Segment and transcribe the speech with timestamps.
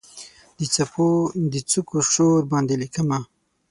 [0.57, 1.07] د څپو
[1.53, 3.19] د څوکو شور باندې لیکمه